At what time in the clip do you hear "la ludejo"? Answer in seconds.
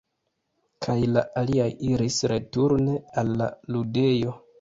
3.43-4.35